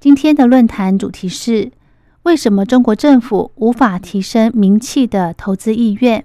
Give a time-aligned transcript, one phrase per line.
[0.00, 1.72] 今天的论坛主题是：
[2.22, 6.24] 为什么中国政府无法提升名气的投资意愿？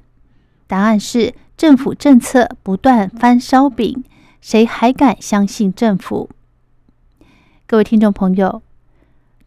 [0.67, 4.03] 答案是政府政策不断翻烧饼，
[4.41, 6.29] 谁还敢相信政府？
[7.65, 8.61] 各位听众朋友，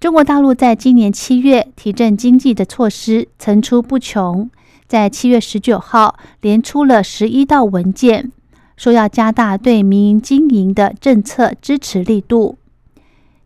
[0.00, 4.50] 中国大陆在今年七月提振经济的措施层出不穷，
[4.88, 8.32] 在七月十九号连出了十一道文件。
[8.76, 12.58] 说要加大对民营经营的政策支持力度。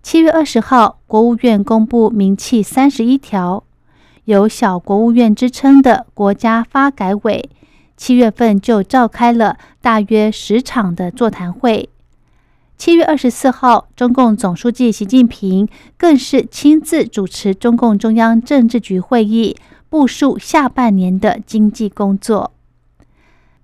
[0.03, 3.63] 七月二十号，国务院公布名气三十一条，
[4.25, 7.51] 有“小国务院”之称的国家发改委，
[7.97, 11.91] 七月份就召开了大约十场的座谈会。
[12.79, 19.55] 七月二十四号，中共总书记习近平更是亲自主持中共中央政治局会议，
[19.91, 22.53] 部署下半年的经济工作。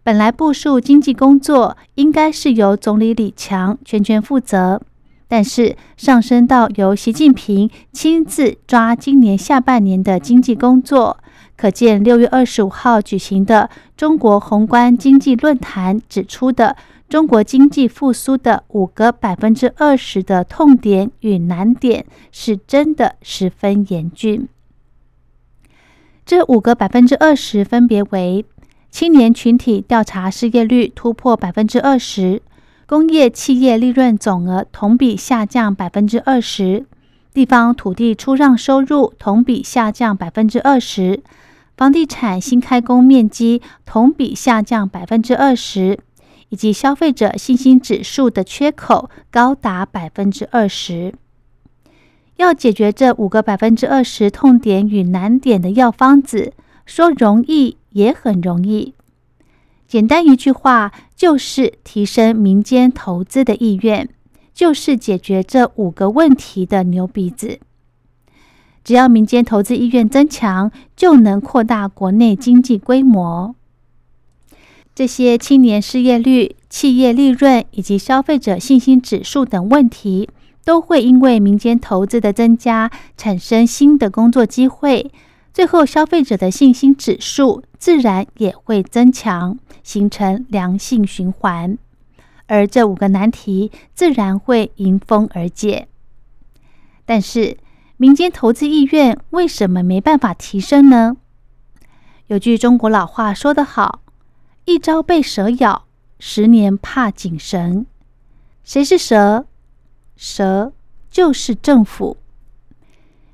[0.02, 4.82] 本来部署经济工作应该是由总理李强全权负责，
[5.28, 11.18] 但是上升到由习近平亲自抓今年下半年的经济工作，
[11.56, 16.76] 可见六月二十五号举行的中国宏观经济论坛指出的
[17.08, 24.48] 中国经济复苏的五个百分之二十的痛点与难点，是真的十分严峻。
[26.24, 28.44] 这五个百分之二十分别为。
[28.88, 32.40] 青年群体调查失业率突破百分之二十，
[32.86, 36.86] 工业企业利润总额同比下降百分之二十，
[37.34, 41.20] 地方土地出让收入同比下降百分之二十，
[41.76, 45.98] 房地产新开工面积同比下降百分之二十，
[46.50, 51.12] 以及消费者信心指数的缺口高达百分之二十。
[52.36, 56.52] 要解决这五个百分之二十痛点与难点的药方子，
[56.84, 57.78] 说容易。
[57.96, 58.92] 也很容易，
[59.88, 64.08] 简单一句话就是提升民间投资的意愿，
[64.52, 67.60] 就是解决这五个问题的牛鼻子。
[68.82, 73.54] 只要民间投资意愿增强，就能扩大国内经济规模。
[74.94, 80.28] 这些青年失业率、企业利润以及消费者信心指数等问题，
[80.64, 85.10] 都会因为民间投资的增加，产生新的工作机会。
[85.56, 91.78] 最后，消费者的信心指数自然也会增强，形成良性循环，
[92.44, 95.88] 而这五个难题自然会迎风而解。
[97.06, 97.56] 但是，
[97.96, 101.16] 民间投资意愿为什么没办法提升呢？
[102.26, 104.02] 有句中国老话说得好
[104.66, 105.86] ：“一朝被蛇咬，
[106.18, 107.86] 十年怕井绳。”
[108.62, 109.46] 谁是蛇？
[110.16, 110.74] 蛇
[111.10, 112.18] 就是政府。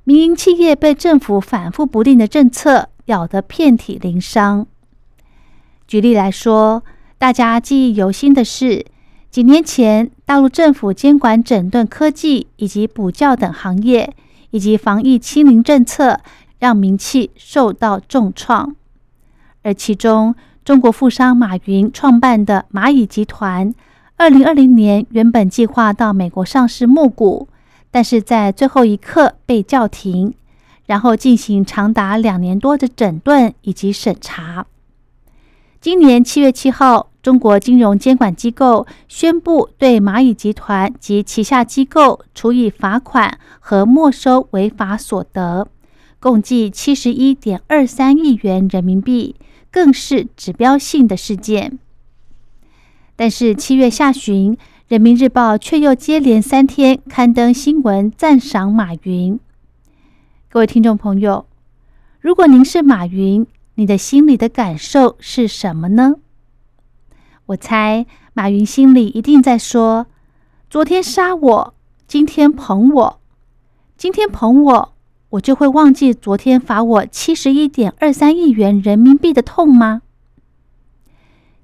[0.04, 4.66] 民营企业被政府反复不定的政策咬得遍体鳞伤。
[5.86, 6.82] 举例来说，
[7.18, 8.84] 大家记忆犹新的是，
[9.30, 14.12] 几年前大陆政府监管整顿科技以及补教等行业，
[14.50, 16.18] 以及防疫清零政策，
[16.58, 18.74] 让名气受到重创。
[19.62, 20.34] 而其中，
[20.64, 23.72] 中国富商马云创办的蚂蚁集团，
[24.16, 27.46] 二零二零年原本计划到美国上市募股。
[27.92, 30.32] 但是在最后一刻被叫停，
[30.86, 34.66] 然后进行长达两年多的整顿以及审查。
[35.78, 45.68] 今年七月七号，中国金融监管机构宣布对蚂蚁集团及旗下机构处以罚款和没收违法所得，
[46.18, 49.36] 共计七十一点二三亿元人民币，
[49.70, 51.78] 更是指标性的事件。
[53.14, 54.56] 但是七月下旬。
[54.92, 59.40] 人民日报却又接连三天刊登新闻赞赏马云。
[60.50, 61.46] 各位听众朋友，
[62.20, 63.46] 如果您是马云，
[63.76, 66.16] 你的心里的感受是什么呢？
[67.46, 68.04] 我猜
[68.34, 70.08] 马云心里一定在说：
[70.68, 71.74] 昨天杀我，
[72.06, 73.18] 今天捧我；
[73.96, 74.92] 今天捧我，
[75.30, 80.02] 我就会忘记昨天罚我七十一点二三亿元人民币的痛吗？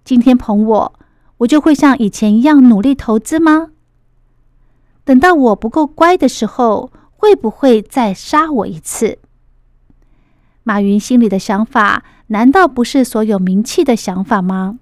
[0.03, 0.95] 今天捧我。
[1.39, 3.71] 我就会像以前一样努力投资吗？
[5.05, 9.19] 等到我不够乖的时候，会不会再杀我一次？
[10.63, 14.79] 马云心里的想法，难道不是所有名气的想法吗？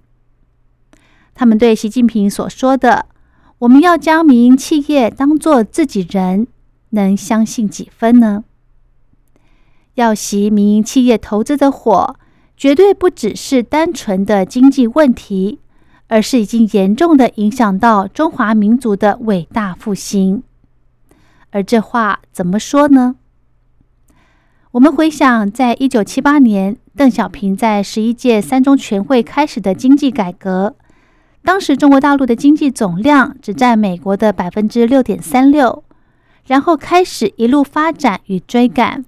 [1.35, 3.07] 他们对习近平所说的
[3.61, 6.47] “我们要将民营企业当做自己人”，
[6.91, 8.45] 能相信几分呢？
[9.95, 12.17] 要袭民营企业投资的火，
[12.57, 15.61] 绝对不只是单纯的经济问题，
[16.09, 20.43] 而是已经严重的影响到中华民族的伟大复兴。
[21.51, 23.17] 而这话怎么说呢？
[24.73, 30.77] 我们回想，在一九七八年，邓小平在十一届三中全会开始的经济改革，
[31.43, 35.83] 当时中国大陆的经济总量只占美国的百分之六点三六，
[36.47, 39.05] 然后开始一路发展与追赶。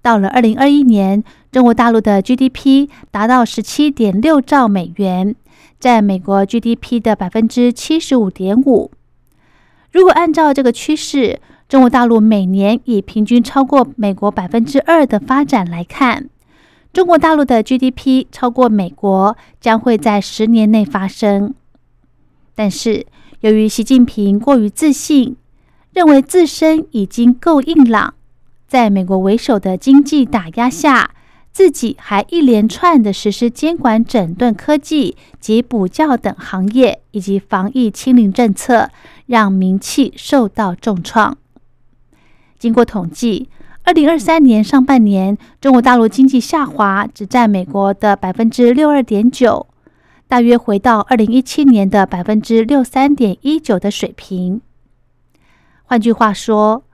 [0.00, 1.22] 到了二零二一年，
[1.52, 5.36] 中国大陆的 GDP 达到十七点六兆美元，
[5.82, 8.92] 占美国 GDP 的百分之七十五点五。
[9.90, 16.28] 如果按照这个趋势，中国大陆每年以平均超过美国百分之二的发展来看，
[16.92, 21.52] 中国大陆的 GDP 超过美国将会在十年内发生。
[22.54, 23.04] 但是，
[23.40, 25.34] 由于习近平过于自信，
[25.92, 28.14] 认为自身已经够硬朗。
[28.68, 31.10] 在美国为首的经济打压下，
[31.52, 38.90] 自己还一连串的实施监管、整顿科技及补教等行业，以及防疫清零政策，
[39.26, 41.36] 让名气受到重创。
[42.58, 43.50] 经过统计，
[43.84, 49.66] 二零二三年上半年，中国大陆经济下滑，只占美国的百分之六二点九，
[50.26, 54.62] 大约回到二零一七年的百分之六三点一九的水平。
[55.84, 56.84] 换句话说，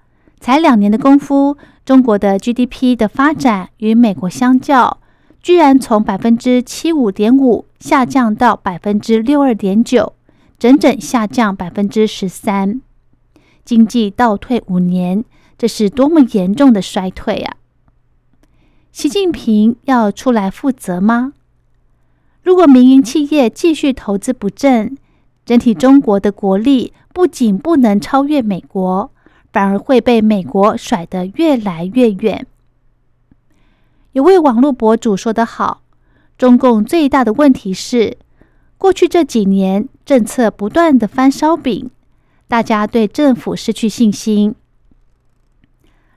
[0.40, 4.98] 才两年的功夫，中国的 GDP 的发展与美国相较，
[5.42, 10.14] 居然从百分之七五点五下降到百分之六二点九，
[10.58, 12.80] 整整下降百分之十三，
[13.64, 15.24] 经济倒退五年，
[15.56, 17.56] 这是多么严重的衰退啊！
[18.92, 21.32] 习近平要出来负责吗？
[22.42, 24.96] 如果民营企业继续投资不振，
[25.44, 29.10] 整体中国的国力不仅不能超越美国。
[29.52, 32.46] 反而会被美国甩得越来越远。
[34.12, 35.82] 有位网络博主说得好
[36.36, 38.18] ：“中共最大的问题是，
[38.76, 41.90] 过去这几年政策不断的翻烧饼，
[42.48, 44.54] 大家对政府失去信心。”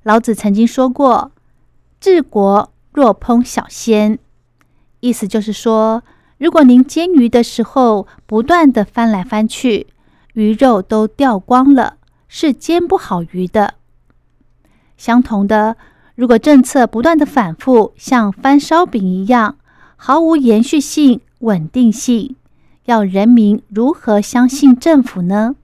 [0.04, 1.32] 老子曾经说过
[2.00, 4.18] ：“治国若烹小鲜”，
[5.00, 6.04] 意思就是说，
[6.38, 9.88] 如果您煎鱼的时候不断的翻来翻去，
[10.34, 11.98] 鱼肉都掉光了。
[12.34, 13.74] 是煎不好鱼的。
[14.96, 15.76] 相同的，
[16.16, 19.58] 如果政策不断的反复，像翻烧饼一样，
[19.98, 22.38] 毫无延续性、稳定性，
[22.86, 25.58] 要人民如何相信政府呢？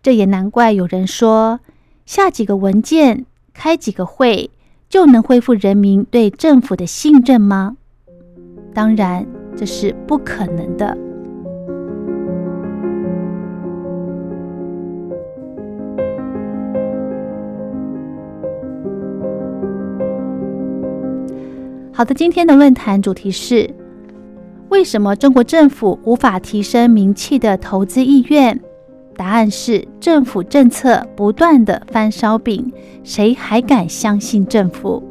[0.00, 1.58] 这也难怪有人说，
[2.06, 4.52] 下几个文件、开几个会，
[4.88, 7.76] 就能恢复人民对政府的信任吗？
[8.72, 9.26] 当然，
[9.56, 11.07] 这是不可能的。
[21.98, 23.68] 好的，今天的论坛主题是：
[24.68, 28.60] 为什么中国政府无法提升名气的投资意愿？
[29.16, 32.72] 答案是政府政策不断的翻烧饼，
[33.02, 35.02] 谁还敢相信政府？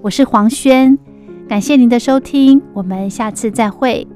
[0.00, 0.96] 我是黄轩。
[1.48, 4.06] 感谢您的收听，我们下次再会。